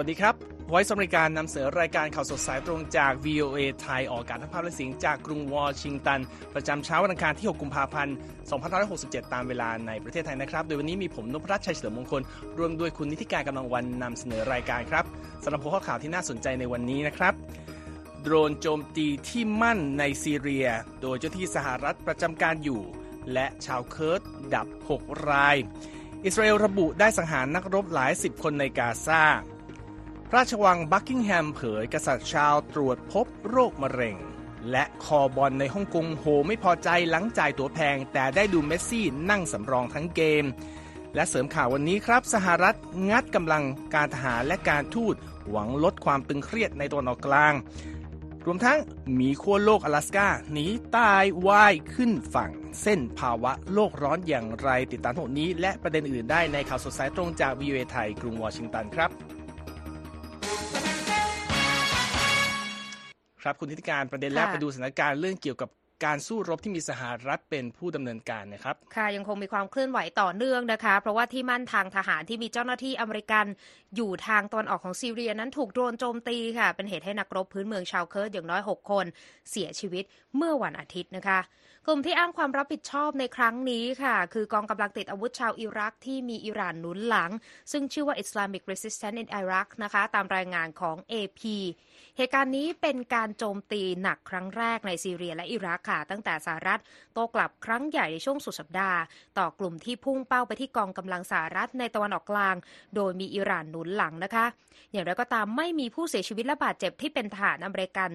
[0.00, 0.34] สวัสดีครับ
[0.70, 6.20] Voice อเมริกันนำเสนอรายการข่าวสดสายตรงจาก VOA ไทยออกอากาศทั้งภาพและเสียงจากกรุงวอชิงตัน
[6.54, 8.14] ประจำเช้าวันอังคารที่ 6 กุมภาพันธ์
[8.74, 12.22] 2567 ตามเวลาในประเทศไทยนะครับ โดยวันนี้มีผมนพรัตน์ ชัยเฉลิมมงคล
[12.58, 15.04] ร่วมด้วยคุณนิธิกาญจน์ กำลังวรรณ นำเสนอรายการครับ
[15.44, 17.34] สำหรับหัวข้อข่าวที่น่าสนใจในวันนี้นะครับ
[18.22, 20.66] โดรนโจมตีที่มั่นในซีเรีย
[21.02, 22.82] โดยเจ้าหน้าที่สหรัฐประจำการอยู่
[23.32, 24.20] และชาวเคิร์ด
[24.54, 24.66] ดับ
[24.98, 25.56] 6 ราย
[26.24, 29.22] อิสราเอลระบุได้สังหารนักรบหลายสิบคนในกาซา
[30.36, 34.16] ราชวังบักกิงแฮมเผยกษัตริย์ชาวตรวจพบโรคมะเร็ง
[34.70, 40.44] และคอบอลในฮ่องกงโหไม่พอใจหลังจ่ายตั๋วแพง แต่ได้ดูเมสซี่นั่งสำรองทั้งเกม
[41.14, 42.76] และเสริมข่าววันนี้ครับ สหรัฐ
[43.10, 45.14] งัดกำลังการทหารและการทูต
[45.50, 47.54] หวังลดความตึงเครียดในตะวันออกกลาง
[48.46, 48.78] รวมทั้ง
[49.18, 52.50] มีขั้วโลกอลาสกาหนีตายว่ายขึ้นฝั่ง
[52.82, 59.12] เส้นภาวะโลกร้อนอย่างไรติดตามทั้งหมดนี้ และประเด็นอื่นได้ในข่าวสดสายตรงจากวีเอไทยกรุงวอชิงตันครับ
[63.42, 65.70] ครับคุณธิติการประเด็นแรกค่ะไปดูสถานการณ์เรื่องเกี่ยวกับ
[66.04, 73.46] การสู้รบที่มีสหรัฐเป็นผู้ดำเนินการนะครับ ค่ะยังคงมีความเคลื่อนไหวต่อเนื่องนะคะ เพราะว่าที่มั่นทางทหารที่มีเจ้าหน้าที่อเมริกัน
[73.96, 79.06] อยู่ทางตอนออกของซีเรียนั้นถูกโดรนโจมตีค่ะ เป็นเหตุให้นักรบพื้นเมืองชาวเคิร์ดอย่างน้อย 6 คน
[79.50, 80.04] เสียชีวิต
[80.36, 81.38] เมื่อวันอาทิตย์นะคะ
[81.90, 87.30] กลุ่มที่อ้างความรับผิดชอบในครั้งนี้ค่ะ คือกองกำลังติดอาวุธชาวอิรักที่มีอิหร่านหนุนหลัง
[87.72, 91.40] ซึ่งชื่อว่า Islamic Resistance in Iraq นะคะตามรายงานของ AP
[92.16, 96.80] เหตุการณ์นี้เป็นการโจมตีหนักครั้งแรกในซีเรียและอิรักค่ะ ตั้งแต่สหรัฐ
[97.12, 98.98] โต้กลับครั้งใหญ่ในช่วงสุดสัปดาห์
[99.38, 102.56] ต่อกลุ่มที่พุ่งเป้าไปที่กองกำลังสหรัฐในตะวันออกกลาง
[102.94, 104.46] โดยมีอิหร่านหนุนหลังนะคะ
[104.92, 108.12] อย่างไรก็ตามไม่มีผู้เสียชีวิตและบาดเจ็บที่เป็นทหารอเมริกัน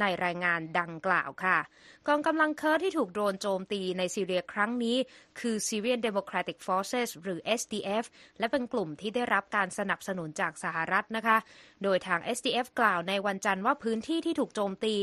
[0.00, 1.58] ในรายงานดังกล่าวค่ะ
[2.06, 4.96] กองกำลังเคิร์ดที่ถูกโดรนโจมตีในซีเรียครั้งนี้
[5.40, 8.04] คือ Syrian Democratic Forces หรือ SDF
[8.38, 11.36] และเป็นกลุ่มที่ได้รับการสนับสนุนจากสหรัฐนะคะ
[11.82, 14.94] โดยทาง SDF กล่าวในวันจันทร์ว่าพื้นที่ที่ถูกโจมตี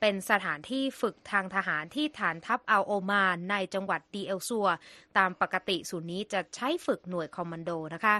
[0.00, 4.68] เป็นสถานที่ฝึกทางทหารที่ฐานทัพอัลโอมาร์ในจังหวัดเดียร์เอลซัวร์
[5.18, 8.16] ตามปกติศูนย์นี้จะใช้ฝึกหน่วยคอมมานโดนะคะ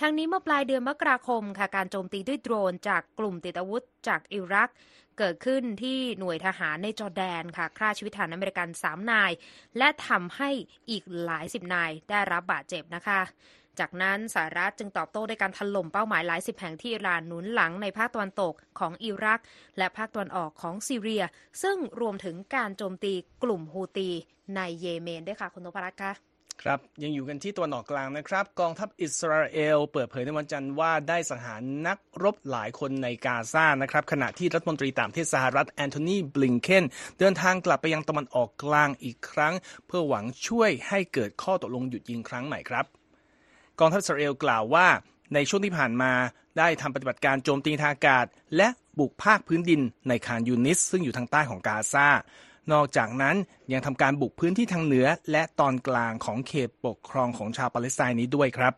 [0.00, 4.70] ทางนี้เมื่อปลายเดือนมกราคมค่ะการโจมตีด้วยโดรนจากกลุ่มติดอาวุธจากอิรัก
[5.18, 9.32] เกิดขึ้นที่หน่วยทหารในจอร์แดนค่ะฆ่าชีวิตทหารอเมริกัน 3 นาย
[9.78, 10.50] และทำให้
[10.90, 13.20] อีกหลายสิบนายได้รับบาดเจ็บนะคะ
[13.80, 19.40] จากนั้นสหรัฐจึงตอบโต้ด้วยการถล่มเป้าหมายหลายสิบแห่งที่อิหร่านหนุนหลังในภาคตะวันตกของอิรัก
[19.78, 21.24] และภาคตะวันออกของซีเรีย
[21.62, 23.12] ซึ่งรวมถึงการโจมตี
[23.42, 24.10] กลุ่มฮูตี
[24.56, 26.31] ในเยเมนด้วยค่ะคุณนพรัตน์คะ
[26.62, 36.84] ครับยังอยู่กันที่ตะวันออกกลางนะครับ กองทัพอิสราเอล เปิดเผยในวันจันทร์ว่าได้สังหารนักรบหลายคนในกาซานะครับขณะที่รัฐมนตรีต่างประเทศสหรัฐแอนโทนีบลิงเคน
[37.18, 39.54] เดินทางกลับไปยังตะวันออกกลางอีกครั้ง
[39.86, 42.84] เพื่อหวังช่วยให้เกิดข้อตกลงหยุดยิงครั้งใหม่ครับ
[43.80, 44.86] กองทัพอิสราเอลกล่าวว่า
[45.34, 46.12] ในช่วงที่ผ่านมา
[46.58, 48.26] ได้ทำปฏิบัติการโจมตีทางอากาศ
[48.56, 52.08] และบุกภาคพื้นดินในคานยูนิส ซึ่งอยู่ทางใต้ของกาซา
[52.72, 53.36] นอกจากนั้น
[53.72, 58.74] ยังทำการบุกพื้นที่ทางเหนือ และตอนกลางของเขตปกครองของชาวปาเลสไตน์นี้ด้วยครับ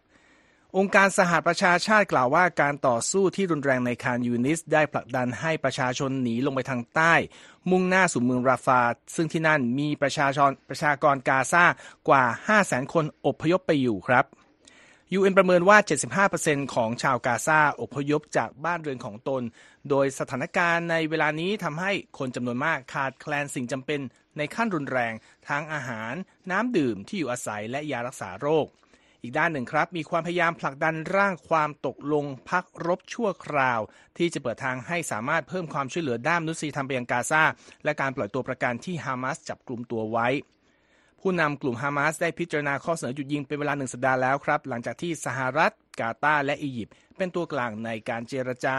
[0.76, 7.14] องค์การสหประชาชาติกล่าวว่าการต่อสู้ที่รุนแรงในคานยูนิส ได้ผลักดันให้ประชาชนหนีลงไปทางใต้
[7.70, 8.80] มุ่งหน้าสู่เมืองราฟา
[9.14, 11.64] ซึ่งที่นั่นมีประชาชนประชากรกาซา
[12.08, 12.24] กว่า
[12.58, 14.24] 500,000 คนอพยพไปอยู่ครับ
[15.18, 15.78] UN ประเมินว่า
[16.26, 19.42] 75%ของชาวกาซาอพยพจากบ้านเรือนของตน
[19.90, 24.00] โดยสถานการณ์ในเวลานี้ทำให้คนจำนวนมากขาดแคลนสิ่งจำเป็น
[24.36, 25.14] ในขั้นรุนแรง
[25.48, 26.14] ทั้งอาหาร
[26.50, 28.66] น้ำดื่มที่อยู่อาศัยและยารักษาโรค
[29.22, 33.80] อีกด้านหนึ่งครับ มีความพยายามผลักดันร่างความตกลงพักรบชั่วคราว
[34.18, 37.42] ที่จะเปิดทางให้สามารถเพิ่มความช่วยเหลือด้านมนุษยธรรมไปยังกาซา
[37.84, 40.28] และการปล่อยตัวประกันที่ฮามาสจับกลุ่มตัวไว้
[41.26, 48.76] ผู้นำกลุ่มฮามาสได้พิจารณาข้อเสนอหยุดยิงเป็นเวลาหนึ่งสัปดาห์แล้วครับ หลังจากที่สหรัฐกาตาร์และอียิปต์เป็นตัวกลางในการเจรจา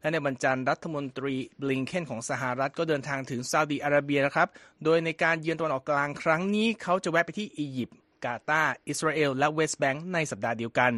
[0.00, 4.48] และในวันจันทร์รัฐมนตรีบลิงเคนของสหรัฐก็เดินทางถึงซาอุดีอาระเบียนะครับ
[4.84, 10.92] โดยในการเยือนตะวันออกกลางครั้งนี้เขาจะแวะไปที่อียิปต์กาตาร์อิสราเอลและเวสต์แบงก์ในสัปดาห์เดียวกัน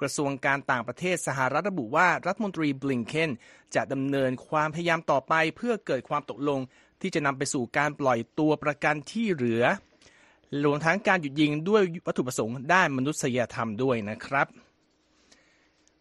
[0.00, 3.30] กระทรวงการต่างประเทศสหรัฐระบุว่ารัฐมนตรีบลิงเคน
[3.74, 6.60] จะดำเนินความพยายามต่อไปเพื่อเกิดความตกลง
[7.00, 9.64] ที่จะนำไปสู่การปล่อยตัวประกันที่เหลือ
[10.62, 14.46] รวมทั้งการหยุดยิงด้วยวัตถุประสงค์ด้านมนุษยธรรมด้วยนะครับ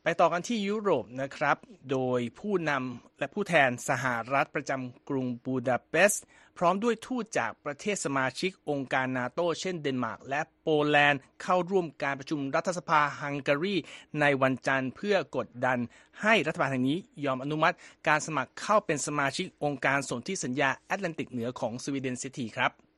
[0.04, 1.58] ไปต่อกันที่ยุโรปนะครับ
[1.92, 6.24] โดยผู้นำและผู้แทนสหรัฐประจำกรุงบูดาเปสต์
[6.58, 13.76] พร้อมด้วยทูตจากประเทศสมาชิกองค์การนาโตเช่นเดนมาร์กและโปแลนด์เข้าร่วมการประชุมรัฐสภาฮังการี
[14.20, 15.80] ในวันจันทร์เพื่อกดดัน
[16.22, 17.76] ให้รัฐบาลแห่งนี้ยอมอนุมัติ
[18.08, 22.93] การสมัครเข้าเป็นสมาชิกองค์การสนธิสัญญาแอตแลนติกเหนือของสวีเดนเสียทีครับ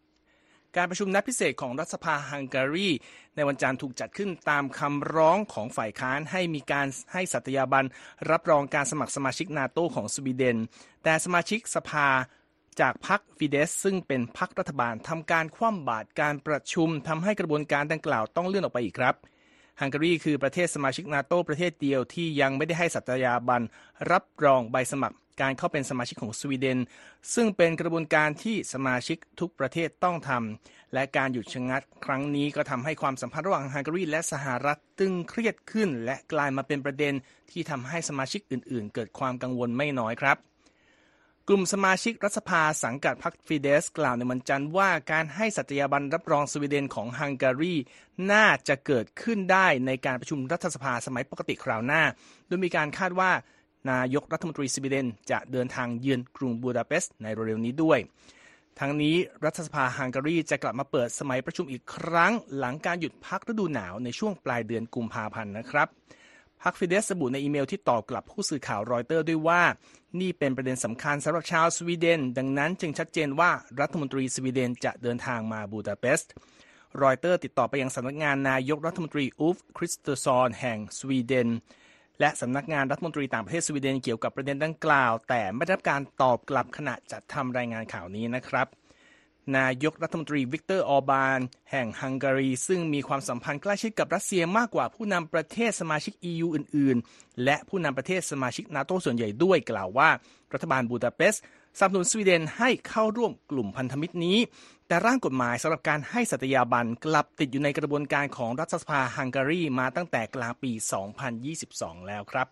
[0.77, 2.89] การประชุมนัดพิเศษของรัฐสภาฮังการี
[3.35, 7.85] ในวันจันทร์ถูกจัดขึ้นตามคำร้องของฝ่ายค้านให้มีการให้สัตยาบัน
[8.31, 10.57] รับรองการสมัครสมาชิกนาโตของสวีเดน
[11.03, 12.07] แต่สมาชิกสภา
[12.79, 19.15] จากพรรคฟิเดส ซึ่งเป็นพรรครัฐบาลทำการคว่ำบาตรการประชุมทำให้กระบวนการดังกล่าวต้องเลื่อนออกไปอีกครับ
[19.81, 23.61] ฮังการีคือประเทศสมาชิกนาโตประเทศเดียวที่ยังไม่ได้ให้สัตยาบัน
[24.11, 26.79] รับรองใบสมัคร การเข้าเป็นสมาชิกของสวีเดน
[27.33, 37.13] ซึ่งเป็นกระบวนการที่สมาชิกทุกประเทศต้องทำและการหยุดชะงักครั้งนี้ก็ทำให้ความสัมพันธ์ระหว่างฮังการีและสหรัฐตึงเครียดขึ้น และกลายมาเป็นประเด็น
[37.51, 40.37] ที่ทำให้สมาชิกอื่น ๆ เกิดความกังวลไม่น้อยครับ
[41.49, 47.75] กลุ่มสมาชิกรัฐสภาสังกัดพรรคฟิเดสกล่าวในวันจันทร์ว่าการให้สัตยาบันรับรองสวีเดนของฮังการี
[48.31, 52.01] น่าจะเกิดขึ้นได้ในการประชุมรัฐสภาสมัยปกติคราวหน้า
[52.47, 53.31] โดยมีการคาดว่า
[53.91, 57.99] นายกรัฐมนตรีสวีเดนจะเดินทางเยือนกรุงบูดาเปสต์ในเร็วๆนี้ด้วย
[58.79, 59.15] ทั้งนี้
[59.45, 65.87] รัฐสภาฮังการีจะกลับมาเปิดสมัยประชุมอีกครั้ง หลังการหยุดพักฤดูหนาวในช่วงปลายเดือนกุมภาพันธ์นะครับ
[66.61, 69.63] พรรคฟิเดสระบุในอีเมลที่ตอบกลับผู้สื่อข่าวรอยเตอร์ด้วยว่า
[70.21, 76.31] นี่เป็นประเด็นสำคัญสำหรับชาวสวีเดน ดังนั้นจึงชัดเจนว่ารัฐมนตรีสวีเดนจะเดินทางมาบูดาเปสต์
[77.03, 81.49] รอยเตอร์ติดต่อไปยังสำนักงานนายกรัฐมนตรีอูล์ฟคริสเตอร์สันแห่งสวีเดน
[82.19, 88.67] และสำนักงานรัฐมนตรีต่างประเทศสวีเดนเกี่ยวกับประเด็นดังกล่าว แต่ไม่ได้รับการตอบกลับขณะจัดทำรายงานข่าวนี้นะครับ
[89.57, 91.39] นายกรัฐมนตรีวิกเตอร์ออร์บาน
[91.71, 100.09] แห่งฮังการี ซึ่งมีความสัมพันธ์ใกล้ชิดกับรัสเซียมากกว่าผู้นำประเทศสมาชิก EU อื่น ๆ และผู้นำประเทศสมาชิกนาโตส่วนใหญ่ด้วยกล่าวว่า
[100.53, 101.43] รัฐบาลบูดาเปสต์
[101.77, 104.37] สนับสนุนสวีเดนให้เข้าร่วมกลุ่มพันธมิตรนี้
[104.87, 110.71] แต่ร่างกฎหมายสำหรับการให้สัตยาบันกลับติดอยู่ในกระบวนการของรัฐสภาฮังการีมาตั้งแต่กลางปี
[111.39, 112.47] 2022 แล้วครับ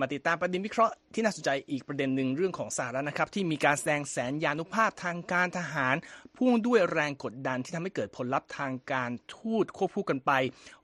[0.00, 5.96] มาติดตามประเด็นวิเคราะห์ที่น่าสนใจอีกประเด็นหนึ่งเรื่องของสหรัฐนะครับ ที่มีการแสดงแสนยานุภาพทางการทหาร
[6.36, 10.32] พ่วงด้วยแรงกดดันที่ทำให้เกิดผลลัพธ์ทางการทูตควบคู่กันไป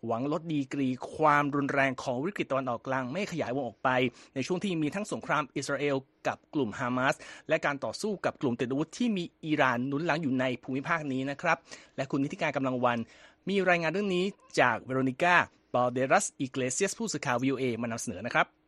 [0.06, 3.88] หวังลดดีกรีความรุนแรงของวิกฤตตะวันออกกลาง ไม่ขยายวงออกไป
[4.34, 5.96] ในช่วงที่มีทั้งสงครามอิสราเอล
[6.26, 7.14] กับกลุ่มฮามาส
[7.48, 11.58] และการต่อสู้กับกลุ่มติดอาวุธที่มีอิหร่านหนุนหลังอยู่ในภูมิภาคนี้นะครับ
[11.96, 12.98] และคุณนิติการกำลังวัน
[13.48, 14.24] มีรายงานเรื่องนี้
[14.60, 15.36] จากเวโรนิก้า
[15.74, 18.63] บอเดรัสอิเกเลเซียสผู้สื่อข่าววีโอเอมานำเสนอนะครับ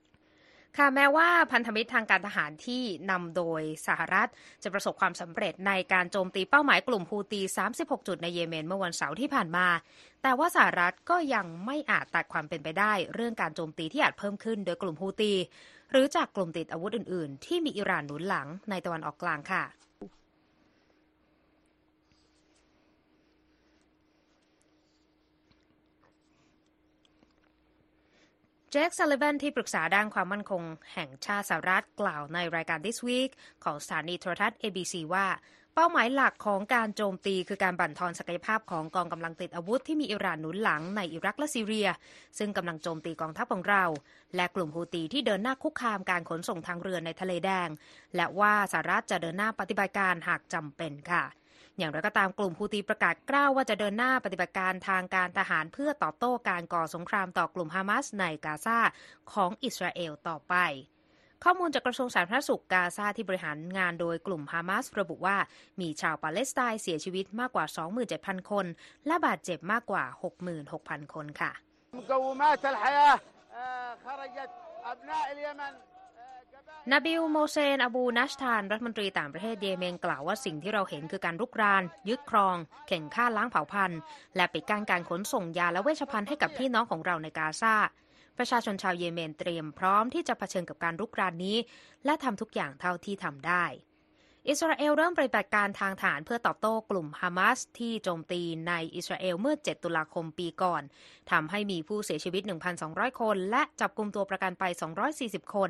[0.79, 4.29] ค่ะแม้ว่าพันธมิตรทางการทหารที่นำโดยสหรัฐ
[4.63, 7.41] จะประสบความสำเร็จในการโจมตีเป้าหมายกลุ่มฮูตี
[7.75, 9.67] 36 จุดในเยเมนเมื่อวันเสาร์ที่ผ่านมา
[10.23, 15.33] แต่ว่าสหรัฐก็ยังไม่อาจตัดความเป็นไปได้ เรื่องการโจมตีที่อาจเพิ่มขึ้นโดยกลุ่มฮูตี
[15.91, 19.65] หรือจากกลุ่มติดอาวุธอื่น ๆ ที่มีอิหร่านหนุนหลังในตะวันออกกลางค่ะ
[28.66, 30.63] เจคซัลลิวันที่ปรึกษาด้านความมั่นคง
[30.93, 33.31] แห่งชาติสหรัฐกล่าวในรายการ This Week
[33.65, 35.27] ของสถานีโทรทัศน์ ABC ว่า
[35.75, 41.89] เป้าหมายหลักของการโจมตีคือการบั่นทอนศักยภาพของกองกำลังติดอาวุธที่มีอิหร่านหนุนหลังในอิรักและซีเรีย
[42.39, 43.85] ซึ่งกำลังโจมตีกองทัพของเรา
[44.37, 47.69] และกลุ่มฮูตีที่เดินหน้าคุกคามการขนส่งทางเรือในทะเลแดง
[48.17, 51.25] และว่าสหรัฐจะเดินหน้าปฏิบัติการหากจำเป็นค่ะ
[51.79, 58.79] อย่างไรก็ตามกลุ่มฮูตีประกาศกล้าวว่าจะเดินหน้าปฏิบัติการทางการทหารเพื่อตอบโต้การก่อสงครามต่อกลุ่มฮามาสในกาซา
[59.33, 60.55] ของอิสราเอลต่อไป
[61.45, 65.37] ข้อมูลจากกระทรวงสาธารณสุขกาซาที่บริหารงานโดยกลุ่มฮามาสระบุว่า
[65.81, 67.65] มีชาวปาเลสไตน์เสียชีวิตมากกว่า
[68.09, 68.67] 27,000 คน
[69.07, 70.05] และบาดเจ็บมากกว่า
[70.59, 71.53] 66,000 คนค่ะ
[76.93, 82.57] นาบิลโมเซนอบูนัชทาน รัฐมนตรีต่างประเทศเยเมนกล่าวว่าสิ่งที่เราเห็นคือการรุกราน ยึดครอง
[82.89, 84.01] เข่นฆ่าล้างเผ่าพันธุ์
[84.37, 87.75] และปิดกั้นการขนส่งยาและเวชภัณฑ์ให้กับพี่น้องของเราในกาซา
[88.39, 91.57] ประชาชนชาวเยเมนเตรียมพร้อมที่จะเผชิญกับการรุกรานนี้
[92.05, 93.65] และทำทุกอย่างเท่าที่ทำได้
[94.50, 100.82] อิสราเอลเริ่มปฏิบัติการทางฐานเพื่อตอบโต้กลุ่มฮามาสที่โจมตีในอิสราเอลเมื่อ 7 ตุลาคมปีก่อน
[101.32, 102.42] ทำให้มีผู้เสียชีวิต
[102.82, 104.64] 1,200 คน และจับกลุ่มตัวประกันไป
[105.10, 105.70] 240 คน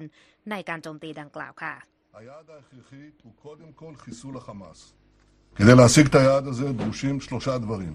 [0.50, 1.73] ในการโจมตีดังกล่าวค่ะ
[5.55, 7.93] כדי להשיג את היעד הזה דרושים שלושה דברים.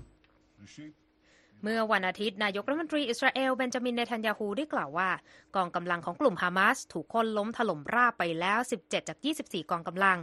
[1.63, 5.09] เมื่อวันอาทิตย์ นายกรัฐมนตรีอิสราเอลเบนจามินเนทันยาฮูได้กล่าวว่า
[5.55, 10.17] กองกำลังของกลุ่มฮามาสถูกคนล้มถล่มราบไปแล้ว 17 จาก 24 กองกำลัง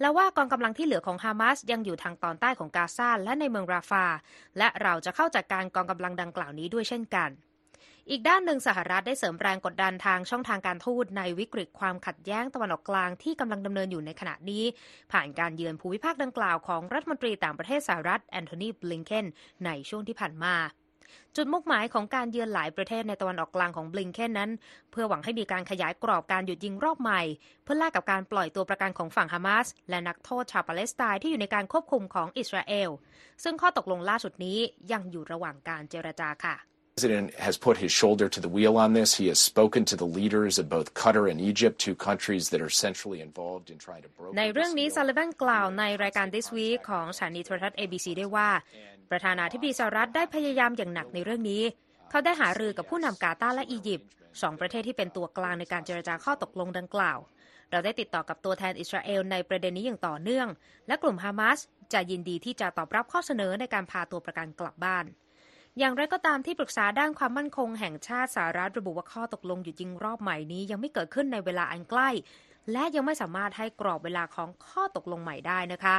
[0.00, 4.06] และว่ากองกำลังที่เหลือของฮามาสยังอยู่ทางตอนใต้ของกาซาและในเมืองราฟา
[4.58, 7.30] และเราจะเข้าจัดกการกองกำลังดังกล่าวนี้ด้วยเช่นกัน
[8.10, 14.64] อีกด้านหนึ่งสหรัฐได้เสริมแรงกดดันทางช่องทางการทูตในวิกฤตความขัดแย้งตะวันออกกลางที่กำลังดำเนินอยู่ในขณะนี้
[15.12, 19.26] ผ่านการเยือนภูมิภาคดังกล่าวของรัฐมนตรีต่างประเทศสหรัฐแอนโทนีบลิงเคน
[19.64, 20.54] ในช่วงที่ผ่านมา
[21.36, 24.50] จุดมุ่งหมายของการเยือนหลายประเทศในตะวันออกกลางของบลิงเคนนั้น
[24.90, 27.22] เพื่อหวังให้มีการขยายกรอบการหยุดยิงรอบใหม่
[27.64, 32.90] เพื่อแลกกับการปล่อยตัวประกันของฝั่งฮามาสและนักโทษชาวปาเลสไตน์ที่อยู่ในการควบคุมของอิสราเอล
[33.44, 34.58] ซึ่งข้อตกลงล่าสุดนี้
[34.92, 36.56] ยังอยู่ระหว่างการเจรจาค่ะ
[36.98, 39.10] The president has put his shoulder to the wheel on this.
[39.14, 42.74] He has spoken to the leaders of both Qatar and Egypt, two countries that are
[42.84, 45.08] centrally involved in trying to broker ในเรื่องนี้ this ซา deal.
[45.08, 48.48] ลิวันกล่าวในรายการ This Week ของสถานีโทรทัศน์ ABC ได้ว่า
[49.10, 51.62] ประธานาธิบดีสหรัฐได้พยายามอย่างหนักในเรื่องนี้
[52.10, 54.08] เขาได้หารือกับผู้นำกาตาร์และอียิปต์
[54.42, 57.18] สองประเทศที่เป็นตัวกลางในการเจรจาข้อตกลงดังกล่าว
[57.70, 60.48] เราได้ติดต่อกับตัวแทนอิสราเอลในประเด็นนี้อย่างต่อเนื่อง
[60.86, 61.58] และกลุ่มฮามาส
[61.92, 65.04] จะยินดีที่จะตอบรับข้อเสนอในการพาตัวประกันกลับบ้าน
[65.78, 72.08] อย่างไรก็ตามที่ปรึกษาด้านความมั่นคงแห่งชาติสหรัฐระบุว่าข้อตกลงหยุดยิงรอบใหม่นี้ยังไม่เกิดขึ้นในเวลาอันใกล้
[72.72, 75.96] และยังไม่สามารถให้กรอบเวลาของข้อตกลงใหม่ได้นะคะ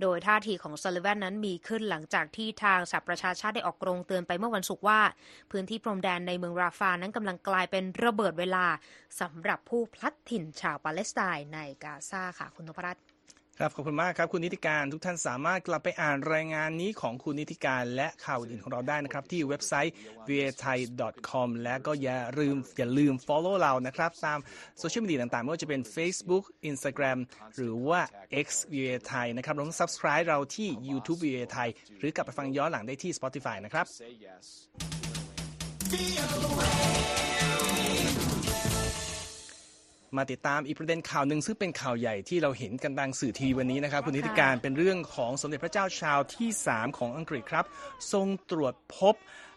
[0.00, 5.00] โดยท่าทีของซัลลิแวนนั้นมีขึ้นหลังจากที่ทางสหประชาชาติได้ออกกรงเตือนไปเมื่อวันศุกร์ว่า
[5.50, 8.66] พื้นที่พรมแดนในเมืองราฟานั้นกำลังกลายเป็นระเบิดเวลา
[9.20, 13.09] สำหรับผู้พลัดถิ่นชาวปาเลสไตน์ในกาซาค่ะคุณนพรัตน์
[13.62, 19.94] ครับขอบคุณมากครับคุณนิติการทุกท่านสามารถกลับไปอ่านรายงานนี้ของคุณนิติการและข่าวอื่นของเราได้นะครับ ที่เว็บไซต์
[20.28, 20.78] v a t h a i
[21.30, 24.38] com และก็อย่าลืมอย่าลืม follow เรานะครับ ตาม
[24.78, 27.18] โซเชียลมีเดียต่างๆ ไม่ว่าจะเป็น Facebook Instagram
[27.56, 28.00] หรือว่า
[28.44, 31.60] X v a t h a i นะครับรวมทั้ง subscribe เราที่ YouTube v a t h
[31.62, 33.86] a i หรือกลับไปฟังย้อนหลังได้ที่ Spotify นะครับ
[40.16, 47.64] มาติดตามอีกประเด็นข่าวหนึ่งซึ่งเป็นข่าวใหญ่ที่เราเห็นกันทางสื่อทีวีวันนี้นะครับคุณนิติการเป็นเรื่องของสมเด็จพระเจ้าชาวที่ 3 ของอังกฤษครับ
[48.12, 49.14] ทรงตรวจพบ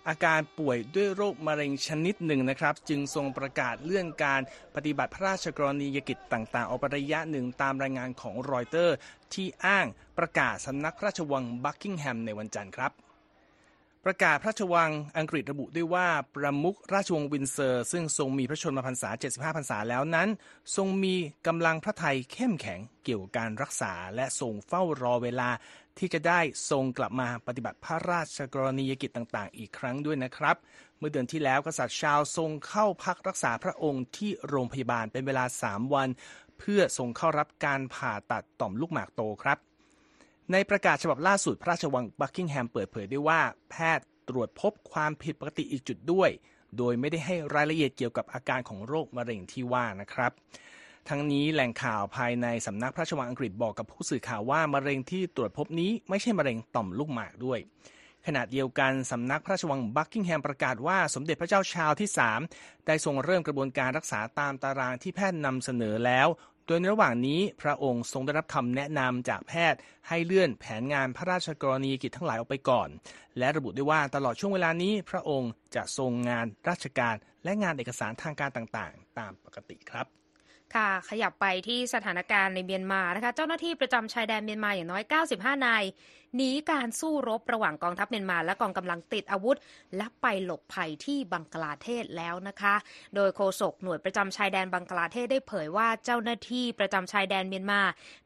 [0.08, 4.42] อาการป่วยด้วยโรคมะเร็งชนิดหนึ่งนะครับ จึงทรงประกาศเลื่อนการ
[4.76, 8.96] ปฏิบัติพระราชกรณียกิจต่างๆ ออกไประยะหนึ่งตามรายงานของรอยเตอร์
[9.34, 12.92] ที่อ้างประกาศสำนักพระราชวังบักกิงแฮมในวันจันทร์ครับ
[14.06, 20.30] ประกาศพระราชวังอังกฤษระบุด้วยว่าประมุขราชวงศ์วินเซอร์ ซึ่งทรงมีพระชนมพรรษา 75 พรรษาแล้วนั้น
[20.76, 21.16] ทรงมี
[21.48, 25.50] กำลังพระทัยเข้มแข็งเกี่ยวกับการรักษา และทรงเฝ้ารอเวลา
[25.98, 30.56] ที่จะได้ทรงกลับมาปฏิบัติพระราชกรณียกิจต่างๆ อีกครั้งด้วยนะครับ
[30.98, 36.10] เมื่อเดือนที่แล้วกษัตริย์ชาวทรงเข้าพักรักษาพระองค์ที่โรงพยาบาลเป็นเวลา 3 วัน
[36.60, 39.58] เพื่อทรงเข้ารับการผ่าตัดต่อมลูกหมากโตครับ
[40.52, 46.30] ในประกาศฉบับล่าสุดพระราชวังบักกิงแฮมเปิดเผยได้ว่า แพทย์ตรวจพบความผิดปกติอีกจุดด้วย
[46.78, 50.32] โดยไม่ได้ให้รายละเอียดเกี่ยวกับอาการของโรคมะเร็งที่ว่านะครับ
[51.10, 57.60] ทั้งนี้แหล่งข่าวภายในสำนักพระราชวังอังกฤษบอกกับผู้สื่อข่าวว่ามะเร็งที่ตรวจพบนี้ไม่ใช่มะเร็งต่อมลูกหมากด้วย
[58.28, 62.10] ขณะเดียวกันสำนักพระราชวังบักกิงแฮมประกาศว่าสมเด็จพระเจ้าชาวที่
[62.48, 66.28] 3 ได้ทรงเริ่มกระบวนการรักษาตามตารางที่แพทย์นำเสนอแล้ว
[66.67, 72.89] โดยในระหว่างนี้พระองค์ทรงได้รับคำแนะนำจากแพทย์ให้เลื่อนแผนงานพระราชกรณียกิจทั้งหลายออกไปก่อน
[73.38, 80.23] และระบุด้วยว่าตลอดช่วงเวลานี้พระองค์จะทรงงานราชการและงานเอกสารทางการต่างๆ ตามปกติครับ
[80.75, 85.03] ค่ะขยับไปที่สถานการณ์ในเมียนมานะคะ เจ้าหน้าที่ประจำชายแดนเมียนมาอย่างน้อย
[85.34, 85.84] 95 นาย
[86.38, 89.58] หนีการสู้รบระหว่างกองทัพเมียนมา และกองกำลังติดอาวุธ
[89.98, 92.75] และไปหลบภัยที่บังกลาเทศแล้วนะคะ
[93.15, 97.82] โดยโฆษกหน่วยประจำชายแดนบังกลาเทศได้เผยว่าเจ้าหน้าที่ประจำชายแดนเมียนมา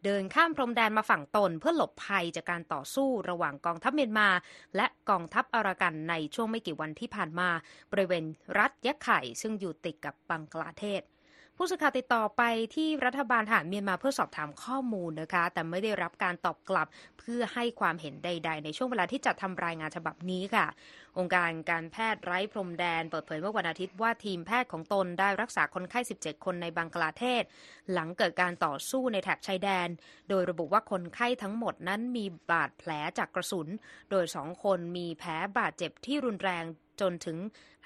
[0.06, 4.30] เดินข้ามพรมแดนมาฝั่งตน เพื่อหลบภัยจากการต่อสู้ระหว่างกองทัพเมียนมา
[4.76, 7.50] และกองทัพอารากันในช่วงไม่กี่วันที่ผ่านมา
[7.92, 8.26] บริเวณ
[8.60, 11.04] รัฐยะไข่ซึ่งอยู่ติดกับบังกลาเทศ
[11.60, 12.44] ผู้สื่อข่าวติดต่อไป
[12.76, 16.88] ที่รัฐบาลทหารเมียนมาเพื่อสอบถามข้อมูลนะคะ แต่ไม่ได้รับการตอบกลับ
[17.20, 20.66] เพื่อให้ความเห็นใด ๆ ในช่วงเวลาที่จัดทำรายงานฉบับนี้ค่ะ
[21.18, 27.44] องค์การการแพทย์ไร้พรมแดน เปิดเผยเมื่อวันอาทิตย์ว่าทีมแพทย์ของตนได้รักษาคนไข้ 17 คนในบังกลาเทศ
[27.92, 29.88] หลังเกิดการต่อสู้ในแถบชายแดน
[30.30, 33.68] โดยระบุว่าคนไข้ทั้งหมดนั้นมีบาดแผลจากกระสุน
[34.12, 36.64] โดยสองคนมีแผลบาดเจ็บที่รุนแรง
[37.02, 37.38] จนถึง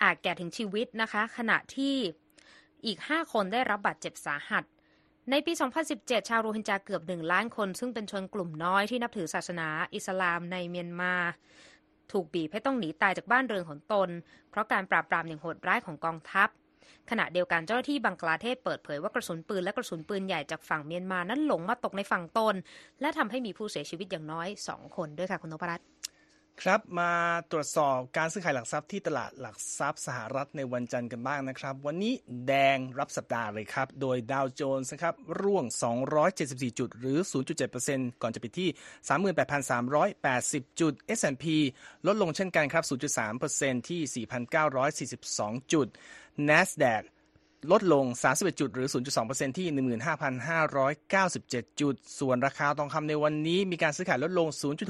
[0.01, 1.95] อาจแก่ถึงชีวิตนะคะ ขณะที่
[2.85, 4.63] อีก 5 คนได้รับบาดเจ็บสาหัส
[5.29, 5.53] ในปี
[5.91, 11.13] 2017 ชาวโรฮิงญาเกือบ 1 ล้านคน ซึ่งเป็นชนกลุ่มน้อยที่นับถือศาสนาอิสลามในเมียนมา
[12.11, 14.09] ถูกบีบให้ต้องหนีตายจากบ้านเรือนของตน
[14.49, 16.49] เพราะการปราบปรามอย่างโหดร้ายของกองทัพ
[17.09, 22.55] ขณะเดียวกันเจ้าหน้าที่บังกลาเทศเปิดเผยว่ากระสุนปืนและกระสุนปืนใหญ่จากฝั่งเมียนมานั้นหลงมาตกในฝั่งตน
[23.01, 25.90] และทำให้มีผู้เสียชีวิตอย่างน้อย 2 คนด้วยค่ะคุณนพรัตน์
[26.67, 27.13] ครับมา
[27.51, 32.13] ตรวจสอบการซื้อขายหลักทรัพย์ที่ตลาดหลักทรัพย์สหรัฐในวันจันทร์กันบ้างนะครับ วันนี้
[32.47, 35.65] แดงรับสัปดาห์เลยครับ โดยดาวโจนส์นะครับร่วง
[36.21, 37.17] 274 จุด หรือ
[37.69, 38.69] 0.7%ก่อนจะปิดที่
[39.69, 41.45] 38,380 จุด S&P
[42.07, 42.83] ลดลงเช่นกันครับ
[43.31, 44.25] 0.3%ที่
[45.07, 45.87] 4,942 จุด
[46.49, 47.03] NASDAQ
[47.71, 48.87] ลดลง 31 จุดหรือ
[49.21, 49.67] 0.2%ที่
[50.89, 54.47] 15,597 จุด ส่วนราคาทองคำในวันนี้มีการซื้อขายลดลง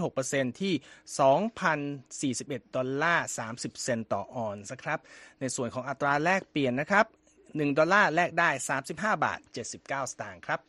[0.10, 5.00] 0.6%ที่ 2,041 ดอลลาร์ 30 เซนต์ต่อออนซ์ครับ
[5.40, 7.06] ในส่วนของอัตราแลกเปลี่ยนนะครับ
[7.42, 8.50] 1 ดอลลาร์แลกได้
[8.84, 10.60] 35 บาท 79 สตางค์ครับ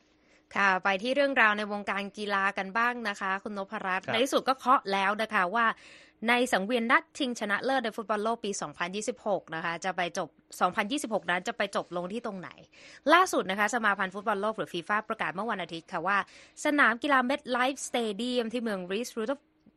[0.56, 5.66] ค่ะไปที่เรื่องราวในวงการกีฬากันบ้างนะคะ คุณนพรัตน์ครับในที่สุดก็เคาะแล้วนะคะว่า
[6.28, 8.50] ในสังเวียนนัดชิงชนะเลิศในฟุตบอลโลกปี
[9.02, 10.28] 2026 นะคะ จะไปจบ
[11.20, 12.50] 2026 นั้นจะไปจบลงที่ตรงไหน
[13.12, 16.18] ล่าสุดนะคะ สมาพันธ์ฟุตบอลโลกหรือฟีฟ่าประกาศเมื่อวันอาทิตย์ค่ะว่า
[16.64, 19.32] สนามกีฬา MetLife Stadium ที่เมืองรีสรูท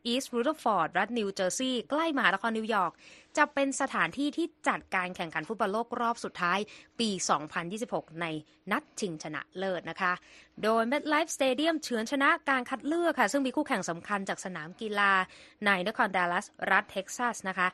[0.06, 2.92] อีสต์รัทเทอร์ฟอร์ดรัฐนิวเจอร์ซีย์ใกล้มหานครนิวยอร์ก
[3.38, 6.60] จะเป็นสถานที่ที่จัดการแข่งขันฟุตบอลโลกรอบสุดท้าย
[7.00, 7.10] ปี
[7.65, 8.25] 2026 ใน
[8.72, 10.13] นัดชิงชนะเลิศนะคะ
[10.63, 15.12] โดย MetLife Stadium เฉือนชนะการคัดเลือกค่ะ ซึ่งมีคู่แข่งสำคัญจากสนามกีฬา
[15.65, 17.68] ในนครดัลลัสรัฐเท็กซัสนะคะ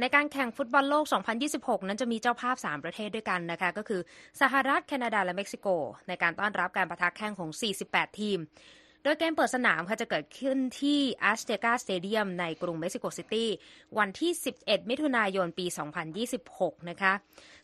[0.00, 1.04] ในการแข่งฟุตบอลโลก
[1.46, 4.00] 2026 นั้นจะมีเจ้าภาพ 3 ประเทศด้วยกันนะคะ ก็คือ
[4.40, 5.66] สหรัฐแคนาดาและเม็กซิโก
[6.08, 7.50] ในการต้อนรับการปะทะแข่งของ
[7.86, 8.38] 48 ทีม
[9.06, 10.98] โดยเกมเปิดสนามค่ะจะเกิดขึ้นที่
[11.30, 13.48] Azteca Stadium ในกรุงเม็กซิโกซิตี้
[13.98, 15.66] วันที่ 11 มิถุนายนปี
[16.26, 17.12] 2026 นะคะ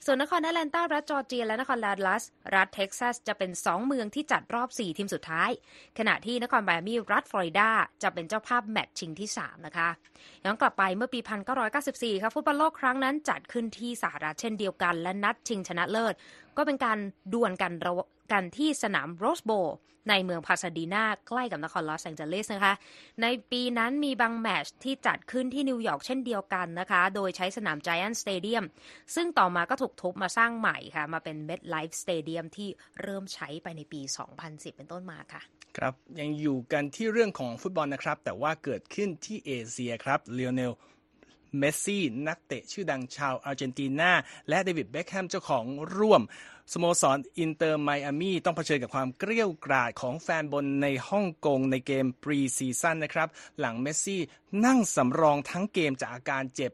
[0.05, 2.23] ส่วนนครแอตแลนตารัฐจอร์เจีย และนครดัลลัส
[2.55, 5.51] รัฐเท็กซัส จะเป็น 2 เมืองที่จัดรอบ 4 ทีมสุดท้าย
[5.99, 7.69] ขณะที่นครไมอามีรัฐฟลอริดา
[8.03, 9.89] จะเป็นเจ้าภาพแมตช์ชิงที่ 3 นะคะ
[10.45, 11.21] ย้อนกลับไปเมื่อปี
[11.71, 16.15] 1994ค่ะฟุตบอลโลกครั้งนั้นจัดขึ้นที่สหรัฐเช่นเดียวกัน และนัดชิงชนะเลิศ
[16.57, 16.99] ก็เป็นการ
[17.33, 17.93] ดวลกันระ
[18.33, 19.53] กันที่สนาม Rose Bowl
[20.11, 22.75] ในเมืองพาซาดีนาใกล้กับนครลอสแองเจลิสนะคะ
[23.23, 28.65] ในปีนั้นมีบางแมตช์ที่จัดขึ้นที่นิวยอร์กเช่นเดียวกันนะคะ โดยใช้สนาม Giants Stadium
[29.15, 32.69] ซึ่งต่อมาก็ถูกทุบมาสร้างใหม่ค่ะ มาเป็น MetLife Stadium ที่
[33.03, 34.01] เริ่มใช้ไปในปี
[34.39, 35.43] 2010 เป็นต้นมาค่ะ
[35.77, 40.73] ครับยังอยู่กันที่เรื่องของฟุตบอลนะครับ แต่ว่าเกิดขึ้นที่เอเชียครับเลโอเนล
[41.59, 44.13] เมสซี่นักเตะชื่อดังชาวอาร์เจนตินา
[44.49, 45.65] และเดวิดเบคแฮมเจ้าของ
[45.97, 46.23] ร่วม
[46.73, 53.29] สโมสรอินเตอร์ไมอามีต้องเผชิญกับความเกรี้ยวกราดของแฟนบอลในฮ่องกงในเกมปรีซีซั่นนะครับ
[53.61, 54.21] หลังเมสซี่
[54.67, 56.71] นั่งสำรองทั้งเกมจากอาการเจ็บ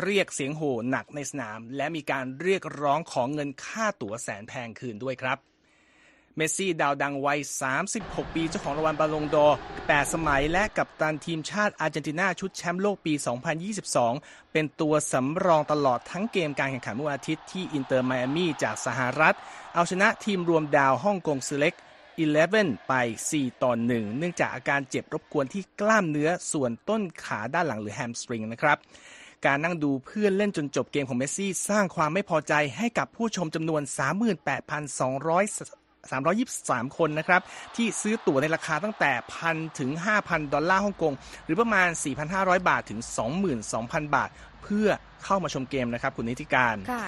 [0.00, 5.38] เรียกเสียงโห่หนักในสนาม และมีการเรียกร้องขอเงินค่าตั๋วแสนแพงคืนด้วยครับ
[6.38, 7.38] เมสซี่ดาวดังวัย
[7.86, 13.12] 36 ปีเจ้าของรางวัลบาลงดอร์8สมัยและกัปตันทีมชาติอาร์เจนตินาชุดแชมป์โลกปี
[13.82, 19.34] 2022 เป็นตัวสำรองตลอดทั้งเกมการแข่งขันเมื่อวันอาทิตย์ที่อินเตอร์ไมอามีจากสหรัฐ
[19.74, 21.74] เอาชนะทีมรวมดาวฮ่องกง Select
[22.32, 22.92] 11 ไป
[23.30, 28.78] 4 ต่อ 1 เนื่องจากอาการเจ็บรบกวนที่กล้ามเนื้อส่วนต้นขาด้านหลังหรือ hamstring นะครับ
[29.46, 37.40] การนั่งดูเพื่อนเล่นจนจบเกมของเมสซี่ สร้างความไม่พอใจให้กับผู้ชมจำนวน 38,200 323 คนนะครับ
[37.76, 39.12] ที่ซื้อตั๋วในราคาตั้งแต่
[39.44, 39.90] 1,000ถึง
[40.22, 41.14] 5,000 ดอลลาร์ฮ่องกง
[41.44, 41.88] หรือประมาณ
[42.28, 43.00] 4,500 บาทถึง
[43.56, 44.30] 22,000 บาท
[44.62, 44.88] เพื่อ
[45.24, 47.06] เข้ามาชมเกมนะครับ คุณนิติการค่ะ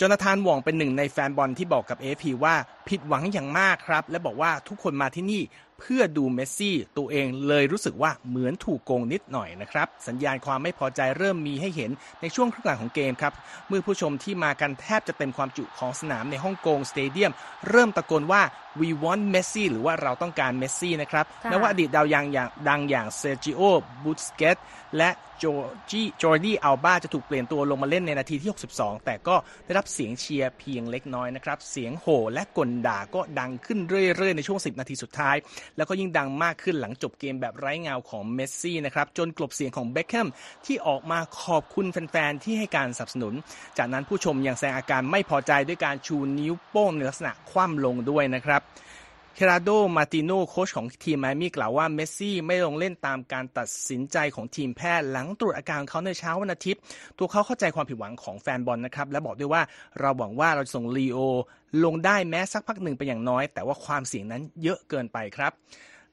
[0.00, 2.54] จนาธานหว่องเป็นหนึ่งในแฟนบอลที่บอกกับ AFP ว่า
[2.88, 5.42] ผิดหวังอย่างมากครับ และบอกว่าทุกคนมาที่นี่
[5.84, 11.90] เพื่อดูเมสซี่ตัวเองเลยรู้สึกว่าเหมือนถูกโกงนิดหน่อยนะครับ สัญญาณความไม่พอใจเริ่มมีให้เห็น
[12.22, 13.32] ในช่วงครึ่งหลังของเกมครับ
[13.68, 17.32] เมื่อผู้ชมที่มากันแทบจะเต็มความจุของสนามในฮ่องกงสเตเดียม
[17.70, 18.42] เริ่มตะโกนว่า
[18.80, 23.60] we want Messi หรือว่าเราต้องการเมสซี่นะครับค่ะแม้ว่าอดีตดาวยังอย่างดังอย่างเซอร์จิโอ
[24.02, 24.56] บูสเกต
[24.98, 25.44] และโจ
[25.90, 35.36] จีจอร์ดี้อัลบาจะถูกเปลี่ยนตัวลงมาเล่นในนาทีที่ 62 แต่ก็ได้รับเสียงเชียร์เพียงเล็กน้อยนะครับ เสียงโห่และก่นด่าก็ดังขึ้นเรื่อยๆ ในช่วง 10 นาทีสุดท้าย
[35.76, 40.28] แล้วก็ยิ่งดังมากขึ้นหลังจบเกมแบบไร้เงาของเมสซี่นะครับจนกลบเสียงของเบคแฮม
[40.66, 43.34] ที่ออกมาขอบคุณแฟนๆที่ให้การสนับสนุน
[43.78, 48.60] จากนั้นผู้ชมยังแสดงอาการไม่พอใจด้วยการชูนิ้วโป้งในลักษณะคว่ำลงด้วยนะครับ
[49.36, 56.80] เคราโด มาติโนโค้ชของทีมไมอามี่กล่าวว่าเมสซี่ไม่ลงเล่นตามการตัดสินใจของทีมแพทย์หลังตรวจอาการเขาในเช้าวันอาทิตย์
[57.18, 59.62] ตัวเขาเข้าใจความผิดหวังของแฟนบอลนะครับ และบอกด้วยว่า
[60.00, 61.18] เราหวังว่าเราจะส่งลีโอ
[61.84, 65.52] ลงได้แม้สักพักหนึ่งไปอย่างน้อย แต่ว่าความเสี่ยงนั้นเยอะเกินไปครับ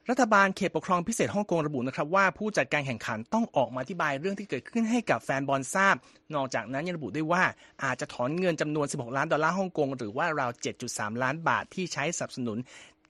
[0.10, 5.96] รัฐบาลเขตปกครองพิเศษฮ่องกงระบุนะครับว่าผู้จัดการแข่งขันต้องออกมาอธิบายเรื่องที่เกิดขึ้นให้กับแฟนบอลทราบ
[6.36, 7.44] นอกจากนั้นยังระบุด้วยว่า
[7.84, 10.52] อาจจะถอนเงินจำนวน 16 ล้านดอลลาร์ฮ่องกงหรือว่าราว
[10.88, 12.58] 7.3 ล้านบาทที่ใช้สนับสนุน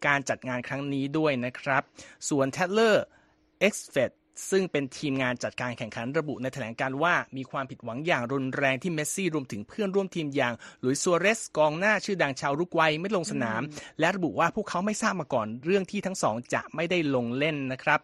[0.05, 1.81] การจัดงานครั้งนี้ด้วยนะครับ
[2.29, 3.03] ส่วน t ทเลอร์
[3.59, 4.11] เอ็กซ์เฟด
[4.51, 13.61] ซึ่งเป็นทีมงานจัดการแข่งขันระบุในแถลงการณ์ว่ามีความผิดหวังอย่างรุนแรงที่เมสซี่รวมถึงเพื่อนร่วมทีมอย่างหลุยส์ซัวเรสกองหน้าชื่อดังชาวอุรุกวัยไม่ลงสนาม
[13.99, 17.99] และระบุว่าพวกเขาไม่ทราบมาก่อนเรื่องที่ทั้งสองจะไม่ได้ลงเล่นนะครับ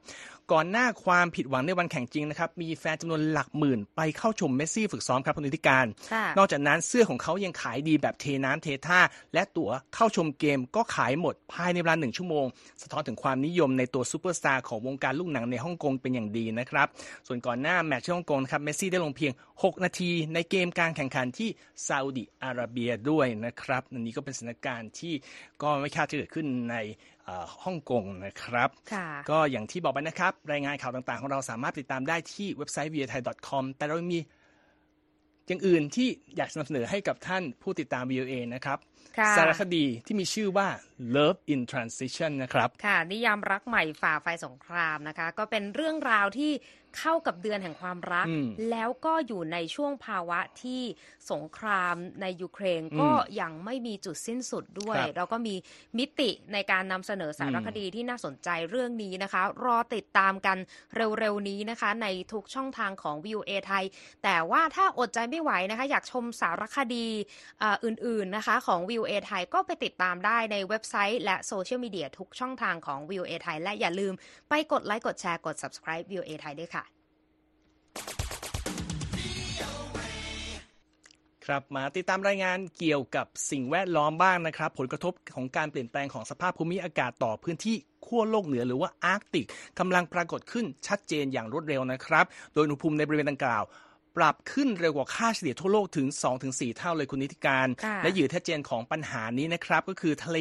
[0.53, 8.99] ก่อนหน้าความผิดหวังในวันแข่งจริงนะครับ มีแฟนจำนวนหลักหมื่น ไปเข้าชมเมสซี่ฝึกซ้อมครับคุณธิการค่ะนอกจากนั้นเสื้อของเขายังขายดีแบบเทน้ำเทท่า
[9.34, 12.45] และตั๋วเข้าชมเกมก็ขายหมดภายในเวลาหนึ่งชั่วโมง
[12.81, 16.88] สะท้อนถึงความนิยมในตัวซูเปอร์สตาร์ของวงการลูกหนังในฮ่องกงเป็นอย่างดีนะครับ
[17.27, 21.49] ส่วนก่อนหน้าแมตช์ที่ฮ่องกงนะครับเมสซี่ได้ลงเพียง 6 นาที ในเกมการแข่งขันที่
[21.88, 25.13] ซาอุดิอาระเบียด้วยนะครับอันนี้ก็เป็นสถานการณ์ที่
[25.62, 26.75] ก็ไม่คาดจะเกิดขึ้นใน
[27.14, 27.14] เอ่อ
[27.63, 34.19] ฮ่องกงนะครับค่ะก็อย่างที่บอกไปนะครับ รายงานข่าวต่างๆ ของเราสามารถติดตามได้ที่เว็บไซต์ v i a t h a i com แต่เรามี
[35.47, 36.07] อย่างอื่นที่
[36.38, 38.77] อยากนำเสนอให้กับท่านผู้ติดตาม VOA นะครับ
[39.17, 40.67] ค่ะสารคดีที่มีชื่อว่า
[41.15, 46.51] Love in Transition นะครับ ค่ะ นิยามรักใหม่ฝ่าไฟสงครามนะคะ ก็เป็นเรื่องราวที่
[46.97, 50.81] เข้ากับเดือนแห่งความรักอืมแล้วก็อยู่ในช่วงภาวะที่
[51.31, 53.10] สงครามในยูเครนอืมก็
[53.41, 55.55] ยังไม่มีจุดสิ้นสุดด้วยครับเราก็มี
[55.97, 60.58] มิติในการนำเสนอสารคดีที่น่าสนใจเรื่องนี้นะคะ รอติดตามกัน
[60.95, 63.86] เร็วๆนี้นะคะ ในทุกช่องทางของ VOA ไทย
[64.23, 67.08] แต่ว่าถ้าอดใจไม่ไหวนะคะ อยากชมสารคดี
[67.60, 74.13] เอ่ออื่นๆนะคะของ VOA ไทยก็ไปติดตามได้ในเว็บไซต์ และโซเชียลมีเดียทุกช่องทางของ VOA ไทยและอย่าลืม
[74.49, 76.84] ไปกดไลค์กดแชร์กด subscribe VOA ไทยด้วยค่ะ
[81.47, 89.45] ครับมาติดตามรายงานเกี่ยวกับสิ่งแวดล้อมบ้างนะครับ ผลกระทบของการเปลี่ยนแปลงของสภาพภูมิอากาศต่อพื้นที่ขั้วโลกเหนือหรือว่าอาร์กติก
[89.79, 93.63] กำลังปรากฏขึ้นชัดเจนอย่างรวดเร็วนะครับ โดยอุณหภูมิในบริเวณดังกล่าว
[94.17, 96.08] ปรับขึ้นเร็วกว่าค่าเฉลี่ยทั่วโลกถึง
[96.41, 100.38] 2-4 เท่าเลยคุณนิติการค่ะและเหยื่อที่ชัดเจนของปัญหานี้นะครับ ก็คือทะเล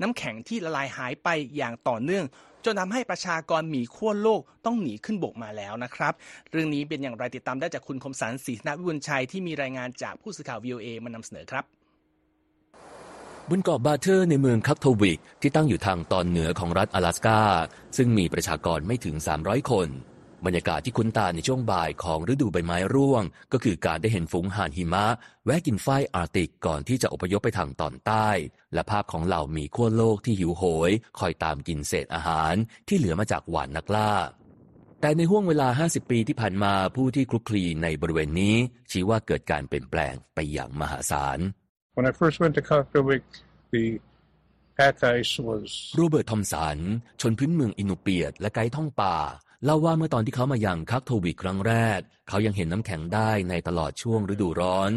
[0.00, 2.24] น้ำแข็งที่ละลายหายไปอย่างต่อเนื่อง
[2.64, 6.12] จนทำให้ประชากรหมีขั้วโลกต้องหนีขึ้นบกมาแล้วนะครับ
[6.50, 11.64] เรื่องนี้เป็นอย่างไรติดตามได้จากคุณคมสันศรีธนวิบุญชัยที่มีรายงานจากผู้สื่อข่าว VOA มานำเสนอครับ
[13.50, 17.40] บนเกาะบาเทอร์ในเมืองคักโทวิกที่ตั้งอยู่ทางตอนเหนือของรัฐ阿拉สกา
[17.96, 19.88] ซึ่งมีประชากรไม่ถึง 300 คน
[20.46, 23.22] บรรยากาศที่คุ้นตาในช่วงบ่ายของฤดูใบไม้ร่วง
[23.52, 25.06] ก็คือการได้เห็นฝูงห่านหิมะ
[25.44, 28.28] แวะกินฝ้ายอาร์กติกก่อนที่จะอพยพไปทางตอนใต้
[28.74, 32.54] และภาพของเหล่าหมีขั้วโลกที่หิวโหย คอยตามกินเศษอาหาร
[32.88, 34.12] ที่เหลือมาจากวาฬนักล่า
[35.00, 38.56] แต่ในห้วงเวลา 50 ปีที่ผ่านมาผู้ที่คลุกคลีในบริเวณนี้
[38.90, 41.38] ชี้ว่าเกิดการเปลี่ยนแปลงไปอย่างมหาศาล
[41.96, 43.24] When I first went to Cocktailwick,
[43.74, 43.84] the
[44.78, 46.78] pack ice was โรเบิร์ตทอมสัน
[47.20, 49.16] ชนพื้นเมืองอินูเปียตและไกด์ท่องป่า
[49.64, 54.90] เล่าว่าเมื่อตอนที่เขามาอยังคักโทวิกครั้งแรก เขายังเห็นน้ำแข็งได้ในตลอดช่วงฤดูร้อน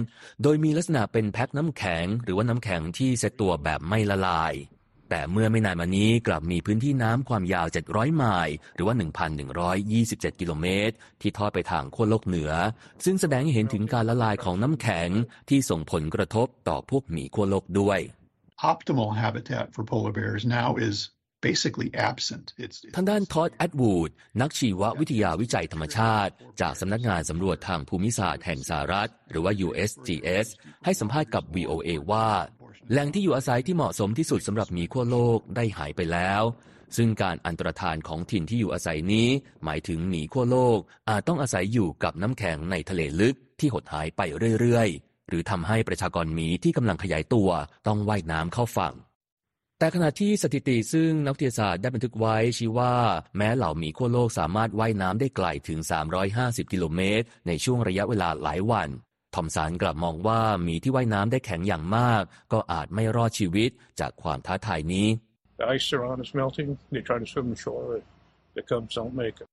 [0.43, 4.53] โดยมีลักษณะเป็นแพ็คน้ำแข็ง หรือว่าน้ำแข็งที่เซตตัวแบบไม่ละลาย
[5.09, 8.95] แต่เมื่อไม่นานมานี้กลับมีพื้นที่น้ำความยาว 700 ไมล์หรือว่า
[9.67, 12.51] 1,127 กิโลเมตร ที่ทอดไปทางขั้วโลกเหนือ
[13.05, 15.09] ซึ่งแสดงให้เห็นถึงการละลายของน้ำแข็ง
[15.49, 17.99] ที่ส่งผลกระทบต่อพวกหมีขั้วโลกด้วย
[18.71, 20.97] optimal habitat for polar bears now is
[21.47, 22.45] basically absent.
[22.63, 30.47] It's, ทางด้านทอดแอดวูด นักชีววิทยาวิจัยธรรมชาติ จากสำนักงานสำรวจทางภูมิศาสตร์แห่งสหรัฐ หรือว่า USGS
[30.85, 32.29] ให้สัมภาษณ์กับ VOA ว่า
[32.91, 36.43] แหล่งที่อยู่อาศัยที่เหมาะสมที่สุดสำหรับหมีขั้วโลกได้หายไปแล้ว
[36.97, 39.27] ซึ่งการอันตรธานของถิ่นที่อยู่อาศัยนี้
[39.63, 44.21] หมายถึงหมีขั้วโลก อาจต้องอาศัยอยู่กับน้ำแข็งในทะเลลึกที่หดหายไป
[44.59, 47.49] เรื่อยๆ หรือทำให้ประชากรหมีที่กำลังขยายตัว
[47.87, 48.93] ต้องว่ายน้ำเข้าฝั่ง
[49.81, 52.95] แต่ขณะที่สถิติซึ่งนักวิทยาศาสตร์ได้บันทึกไว้ชี้ว่า
[53.37, 55.79] แม้เหล่าหมีขั้วโลกสามารถว่ายน้ำได้ไกลถึง
[56.25, 58.89] 350 กิโลเมตร ในช่วงระยะเวลาหลายวัน
[59.35, 65.07] ทอมสันกลับมองว่าหมีที่ว่ายน้ำได้แข็งอย่างมาก ก็อาจไม่รอดชีวิตจากความท้าทายนี้
[65.59, 66.69] the ice around is melting.
[66.91, 68.01] They try to swim ashore.
[68.57, 69.47] The cubs don't make it.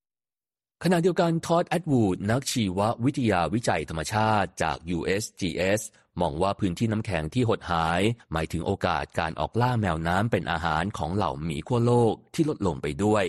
[0.84, 5.80] ขณะเดียวกันทอดแอดวูดนักชีววิทยาวิจัยธรรมชาติจาก USGS
[6.20, 8.00] มองว่าพื้นที่น้ำแข็งที่หดหาย
[8.32, 13.24] หมายถึงโอกาสการออกล่าแมวน้ำเป็นอาหารของเหล่าหมีขั้วโลกที่ลดลงไปด้วย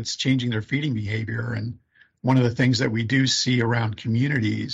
[0.00, 1.44] it's changing their feeding behavior.
[1.58, 1.68] And
[2.22, 4.72] one of the things that we do see around communities,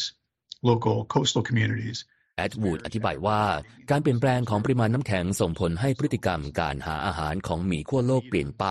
[0.70, 1.98] local coastal communities,
[2.38, 3.42] แอดวูดอธิบายว่า
[3.90, 8.66] การเปลี่ยนแปลงของปริมาณน้ำแข็งส่งผลให้พฤติกรรมการหาอาหารของหมีขั้วโลกเปลี่ยนไป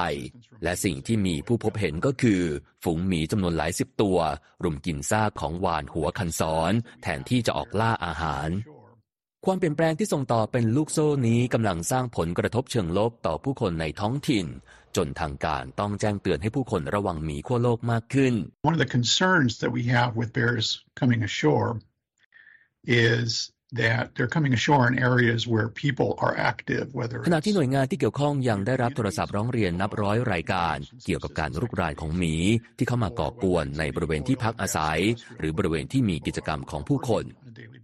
[0.64, 2.42] และสิ่งที่มีผู้พบเห็นก็คือ
[2.84, 4.18] ฝูงหมีจำนวนหลายสิบตัว
[4.64, 8.50] รุมกินซากของวานหัวคันซ้อน แทนที่จะออกล่าอาหาร
[9.48, 14.46] ความเปลี่ยนแปลงที่ส่งต่อเป็นลูกโซ่นี้กำลังสร้างผลกระทบเชิงลบต่อผู้คนในท้องถิ่น
[14.96, 18.34] จนทางการต้องแจ้งเตือนให้ผู้คนระวังหมีขั้วโลกมากขึ้น
[18.68, 20.68] one of the concerns that we have with bears
[21.00, 21.70] coming ashore
[23.08, 23.30] is
[23.82, 32.36] that they're coming ashore in areas where people are active, whether ขณะที่หน่วยงานที่เกี่ยวข้องยังได้รับโทรศัพท์ร้องเรียนนับร้อยรายการ เกี่ยวกับการรุกรานของหมี
[32.78, 35.00] ที่เข้ามาก่อกวนในบริเวณที่พักอาศัย
[35.40, 37.24] หรือบริเวณที่มีกิจกรรมของผู้คน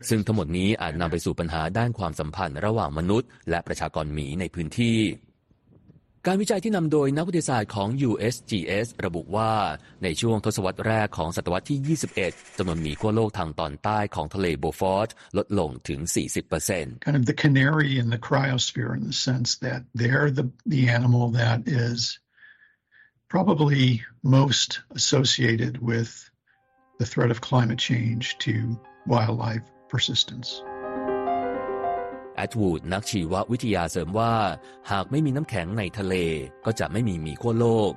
[0.09, 4.97] ซึ่งทั้งหมดนี้อาจนำไปสู่ปัญหาด้านความสัมพันธ์ระหว่างมนุษย์ และประชากรหมีในพื้นที่
[6.31, 9.51] การวิจัยที่นำโดยนักวิทยาศาสตร์ของ USGS ระบุว่า
[10.03, 20.31] ในช่วงทศวรรษแรกของศตวรรษที่ 21 จำนวนหมีขั้วโลกทางตอนใต้ของทะเลโบฟอร์ตลดลงถึง 40% kind of the canary in the cryosphere in the sense that they're
[20.39, 21.99] the, the animal that is
[23.35, 23.85] probably
[24.41, 26.11] most associated with
[26.99, 28.53] the threat of climate change to
[29.13, 30.47] wildlife persistence.
[32.39, 34.33] แอดวูดนักชีววิทยาเสริมว่า
[34.91, 36.15] หากไม่มีน้ำแข็งในทะเล
[36.65, 37.91] ก็จะไม่มีหมีขั้วโลก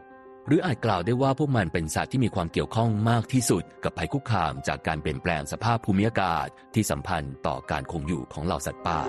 [0.46, 9.00] หรืออาจกล่าวได้ว่าพวกมันเป็นสัตว์ที่มีความเกี่ยวข้องมากที่สุด กับภัยคุกคามจากการเปลี่ยนแปลงสภาพภูมิอากาศที่สัมพันธ์ต่อการคงอยู่ของเหล่าสัตว์ป่า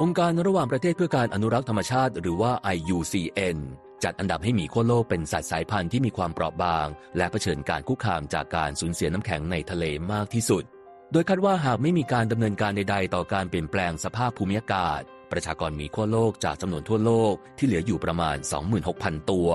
[0.00, 3.58] องค์การระหว่างประเทศเพื่อการอนุรักษ์ธรรมชาติหรือว่า IUCN
[4.04, 10.64] จัดอันดับให้หมีขั้วโลกเป็นสัตว์สายพันธุ์ที่มีความเปราะบาง และเผชิญการคุกคามจากการสูญเสียน้ำแข็งในทะเลมากที่สุด
[11.12, 15.00] โดยคาดว่าหากไม่มีการดำเนินการใดๆ ต่อการเปลี่ยนแปลงสภาพภูมิอากาศ
[15.32, 18.36] ประชากรหมีขั้วโลกจากจำนวนทั่วโลกที่เหลืออยู่ประมาณ
[18.82, 19.48] 26,000 ตัว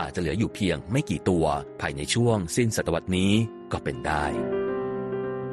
[0.00, 1.44] อาจจะเหลืออยู่เพียงไม่กี่ตัว
[1.80, 3.32] ภายในช่วงสิ้นศตวรรษนี้
[3.72, 4.24] ก็เป็นได้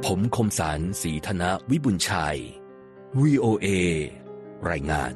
[0.05, 2.39] ผมคมสารสีธนวิบุญชัย
[3.17, 3.67] VOA
[4.69, 5.13] รายงาน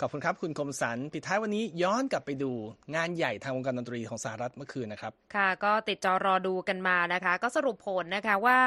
[0.00, 2.50] ขอบคุณครับ คุณคมสันปิดท้ายวันนี้ย้อนกลับไปดู
[2.94, 8.58] งานใหญ่ทางวงการดนตรีของสหรัฐเมื่อคืนนะครับ ค่ะ ก็ติดจอรอดูกันมานะคะ ก็สรุปผลนะคะว่า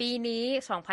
[0.00, 0.44] ปีนี้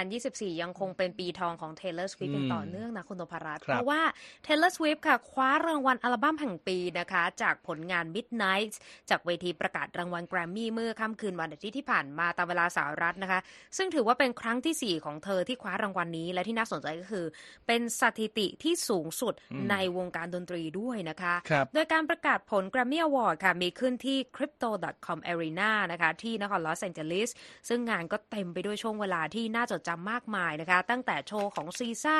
[0.05, 4.01] 2024 ยังคงเป็นปีทองของ Taylor Swift เป็นต่อเนื่องนะคุณตพรัตน์ครับเพราะว่า
[4.45, 8.73] Taylor Swift ค่ะ คว้ารางวัลอัลบั้มแห่งปีนะคะ จากผลงาน Midnight
[9.09, 13.39] จากเวทีประกาศรางวัลแกรมมี่เมื่อค่ำคืนวันอาทิตย์ที่ผ่านมาตามเวลาสหรัฐนะคะ
[13.77, 17.25] ซึ่งถือว่าเป็นครั้งทีสี่4 ของเธอที่คว้ารางวัลนี้ และที่น่าสนใจก็คือ
[17.67, 19.33] เป็นสถิติที่สูงสุด
[19.71, 27.29] ในวงการดนตรีด้วยนะคะครับโดยการประกาศผล Grammy Award ค่ะมีขึ้นที่ crypto.com arena นะคะที่นครลอสแองเจลิส
[27.69, 32.17] ซึ่งงานก็เต็มไปด้วยช่วงเวลาที่น่าจดจำมากมายนะคะ ตั้งแต่โชว์ของซีซ่า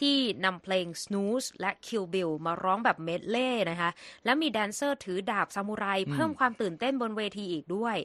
[0.00, 3.90] ที่นำเพลง Snooze และ Kill Bill มาร้องแบบเมดเล่นะคะ
[4.24, 7.96] และมีแดนเซอร์ถือดาบซามูไรเพิ่มความตื่นเต้นบนเวทีอีกด้วย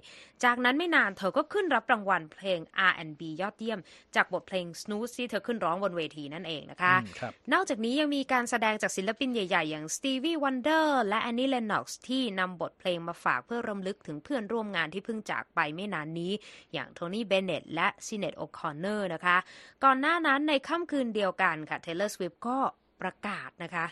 [0.44, 3.80] จากนั้นไม่นานเธอก็ขึ้นรับรางวัลเพลง R&B ยอดเยี่ยม
[4.16, 16.32] จากบทเพลง Snooze ที่เธอขึ้นร้องบนเวทีนั่นเองนะคะอืมครับนอกจากนี้ยังมีการแสดงจากศิลปินใหญ่ ๆ อย่าง Stevie Wonder และ Annie Lennox ที่นำบทเพลงมาฝากเพื่อรำลึกถึงเพื่อนร่วมงานที่เพิ่งจากไปไม่นานนี้
[16.74, 19.38] อย่างโทนี่เบนเนตและชิเนดโอคอนเนอร์นะคะ
[19.84, 22.58] ก่อนหน้านั้นในค่ำคืนเดียวกันค่ะ Taylor Swift ก็
[23.02, 23.86] ประกาศนะคะ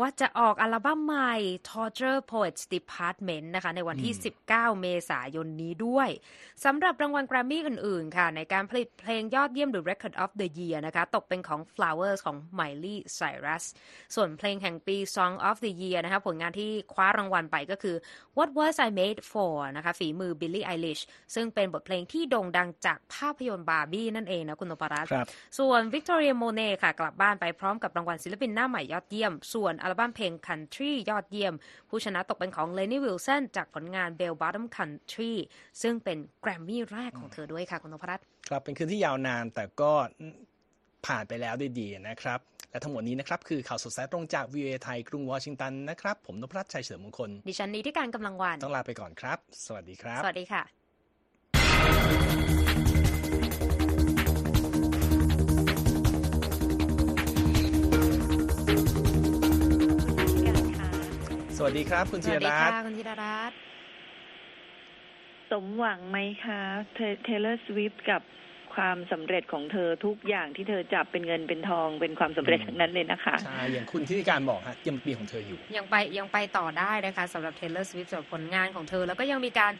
[0.00, 1.34] ว่าจะออกอัลบั้มใหม่
[1.70, 4.12] Torture Poets Department นะคะในวันที่
[4.48, 6.08] 19 เมษายนนี้ด้วย
[6.64, 13.64] สำหรับรางวัลแกรมมี่อื่นๆ ค่ะ ในการผลิตเพลงยอดเยี่ยมหรือ Record of the Year นะคะตกเป็นของ Flowers ของ Miley Cyrus
[14.14, 17.96] ส่วนเพลงแห่งปี Song of the Year นะคะผลงานที่คว้ารางวัลไปก็คือ
[18.36, 21.02] What Was I Made For นะคะฝีมือ Billie Eilish
[21.34, 25.26] ซึ่งเป็นบทเพลงที่โด่งดังจากภาพยนตร์บาร์บี้นั่นเองนะคุณนพรัตน์ครับ
[25.58, 31.54] ส่วน Victoria Monet ค่ะกลับบ้านไปพร้อมกับรางวัลศิลปินหน้าใหม่ยอดเยี่ยม ส่วนอัลบั้มเพลง Country ยอดเยี่ยม
[31.88, 35.32] ผู้ชนะตกเป็นของ Lenny Wilson จากผลงาน Bell Bottom Country
[35.82, 39.92] ซึ่งเป็นแกรมมี่แรกของเธอด้วยค่ะ คุณนพรัตน์ครับเป็นคืนที่ยาวนานแต่ก็
[41.06, 50.79] ผ่านไปแล้วด้วยดีนะครับ และทั้งหมดนี้นะครับ คือข่าวสดสายตรงจาก VOA ไทยกรุงวอชิงตันนะครับ ผมนพรัตน์ชัยเฉลิมมงคล ดิฉันนี้ที่การกำลังวันต้องลาไปก่อนครับ สวัสดีครับ สวัสดีค่ะ
[61.62, 63.58] สวัสดีครับ คุณสธีวัรสดีรัตค่ะน์คุณธีรรัตน์
[65.50, 66.60] สมหวังไหมคะ
[67.24, 68.22] เทเลอร์สวิฟกับ
[68.80, 79.72] ความสำเร็จของเธอทุกอย่างที่เธอจับเป็นเงินเป็นทองเป็นความสำเร็จทั้งนั้นเลยนะคะใช่อย่างคุณที่การบอกฮะยังปีของเธออยู่ ยังไปยังไปต่อได้นะคะสำหรับ Taylor Swift สำหรับผลงานของเธอ แล้วก็ยังมีการ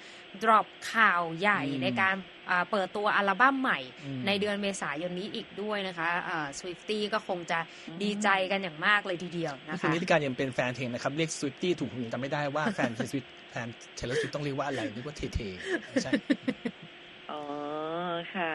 [0.42, 2.14] drop ข่าวใหญ่อืมในการ
[2.50, 7.58] อ่าเปิดตัวอัลบั้มใหม่อืมในเดือนเมษายนนี้อีกด้วยนะคะอ่า Swiftie ก็คงจะ
[8.02, 16.12] ดีใจกันอย่างมากเลยทีเดียวนะนี่คุณคะนิติการยังเป็นแฟนเพลงนะครับ เรียก Swiftie ถูกผมจำไม่ได้ว่าแฟน Swift แฟน Taylor Swift ต้องเรียกว่าอะไรนึกว่าเท่ๆไม่ใช่
[17.30, 17.42] อ๋อ
[18.34, 18.50] ค่ะ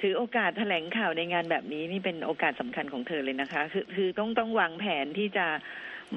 [0.00, 5.46] ถือโอกาสแถลงข่าวในงานแบบนี้นี่เป็นโอกาสสำคัญของเธอเลยนะคะ คือคือต้องต้องวางแผนที่จะ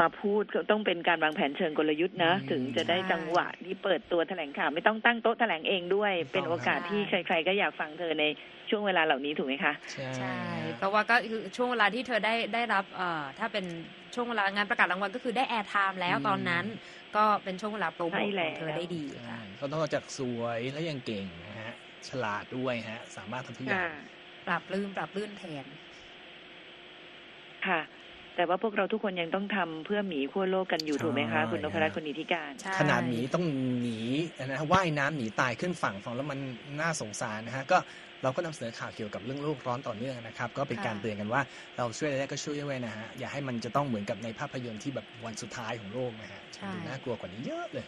[0.02, 8.26] มาพูดก็ต้องเป็นการวางแผนเชิงกลยุทธ์นะอืมถึงจะได้จังหวะที่เปิดตัวแถลงข่าว ไม่ต้องตั้งโต๊ะแถลงเองด้วยถูกต้องเป็นโอกาสที่ใคร ๆ ก็อยากฟังเธอใน
[8.70, 9.74] ช่วงเวลาเหล่านี้ถูกไหมคะ
[10.18, 10.38] ใช่
[10.78, 13.66] เพราะว่าก็คือช่วงเวลาที่เธอได้ได้รับเอ่อถ้าเป็น
[14.16, 16.66] ช่วงเวลางานประกาศรางวัลก็คือได้แอร์ไทม์แล้วอืมตอนนั้น
[17.16, 21.51] ก็เป็นช่วงเวลาโปรโมทใช่ขแล้องวเธอได้ดีใช่ค่ะเขาต้องจากสวยและยังเก่งนะฮะ
[22.10, 23.92] ฉลาดด้วยฮะ สามารถทำทุกอย่างค่ะ
[24.48, 25.66] ปรับลื่นปรับลื่นแทน
[27.68, 27.82] ค่ะ
[28.36, 33.46] แต่ว่าพวกเราทุกคนยังต้องทำเพื่อหมีขั้วโลกกันอยู่ใช่ถูกไหมคะ คุณนพรัตน์ฮะคุณนิติการใช่ขนาดหมีต้อง
[33.82, 34.00] หนี
[34.46, 36.40] นะฮะว่ายน้ำหนีตายขึ้นฝั่งฟังแล้วมัน
[36.82, 37.78] น่าสงสารนะฮะก็
[38.24, 41.42] เราก็นำเสนอข่าวเกี่ยวกับเรื่องโลกร้อนต่อเนื่องนะครับ ก็เป็นการเตือนกันว่า
[41.78, 47.88] เราช่วยอะไรได้ก็ช่วยด้วยนะฮะอย่าให้มันจะต้องเหมือนกับในภาพยนตร์ที่แบบวันสุดท้ายของโลกนะฮะใช่ดูน่ากลัวกว่านี้เยอะเลย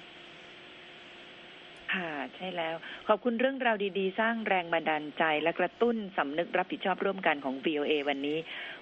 [1.94, 2.76] ค่ะ ใช่แล้ว
[3.08, 8.38] ขอบคุณเรื่องราวดีๆ สร้างแรงบันดาลใจ และกระตุ้นสำนึกรับผิดชอบร่วมกันของ VOA วันนี้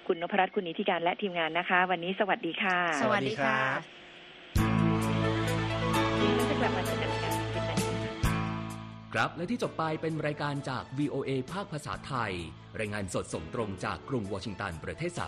[0.06, 3.58] คุณนพรัตน์คุณนิติการและทีมงานนะคะ วันนี้สวัสดีค่ะ สวัสดีค่ะ
[6.36, 7.88] แล้วจะกลับมาเจอกันอีกครั้งสิบนาที
[9.14, 12.32] ครับ และที่จบไปเป็นรายการจาก VOA ภาคภาษาไทย
[12.80, 15.20] รายงานสดส่งตรงจากกรุงวอชิงตันประเทศสห